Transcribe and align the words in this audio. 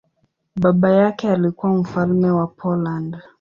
Baba 0.55 0.89
yake 0.89 1.31
alikuwa 1.31 1.73
mfalme 1.73 2.29
wa 2.31 2.47
Poland. 2.47 3.17